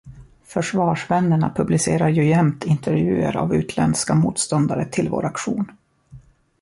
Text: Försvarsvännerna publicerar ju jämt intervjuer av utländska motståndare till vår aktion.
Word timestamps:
Försvarsvännerna 0.43 1.53
publicerar 1.55 2.09
ju 2.09 2.25
jämt 2.29 2.63
intervjuer 2.65 3.37
av 3.37 3.55
utländska 3.55 4.13
motståndare 4.15 4.85
till 4.85 5.09
vår 5.09 5.25
aktion. 5.25 5.71